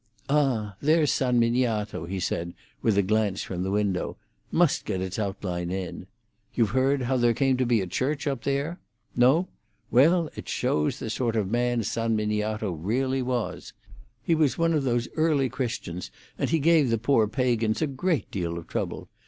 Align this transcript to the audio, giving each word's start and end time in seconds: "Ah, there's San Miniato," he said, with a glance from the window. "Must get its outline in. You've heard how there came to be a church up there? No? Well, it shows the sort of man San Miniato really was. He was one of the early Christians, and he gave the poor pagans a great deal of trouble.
"Ah, 0.29 0.77
there's 0.81 1.11
San 1.11 1.39
Miniato," 1.39 2.07
he 2.07 2.19
said, 2.19 2.55
with 2.81 2.97
a 2.97 3.03
glance 3.03 3.43
from 3.43 3.61
the 3.61 3.69
window. 3.69 4.17
"Must 4.51 4.83
get 4.83 4.99
its 4.99 5.19
outline 5.19 5.69
in. 5.69 6.07
You've 6.55 6.71
heard 6.71 7.03
how 7.03 7.17
there 7.17 7.35
came 7.35 7.55
to 7.57 7.67
be 7.67 7.81
a 7.81 7.85
church 7.85 8.25
up 8.25 8.41
there? 8.41 8.79
No? 9.15 9.47
Well, 9.91 10.27
it 10.35 10.49
shows 10.49 10.97
the 10.97 11.11
sort 11.11 11.35
of 11.35 11.51
man 11.51 11.83
San 11.83 12.15
Miniato 12.17 12.71
really 12.71 13.21
was. 13.21 13.73
He 14.23 14.33
was 14.33 14.57
one 14.57 14.73
of 14.73 14.85
the 14.85 15.07
early 15.17 15.49
Christians, 15.49 16.09
and 16.35 16.49
he 16.49 16.57
gave 16.57 16.89
the 16.89 16.97
poor 16.97 17.27
pagans 17.27 17.79
a 17.83 17.85
great 17.85 18.31
deal 18.31 18.57
of 18.57 18.67
trouble. 18.67 19.07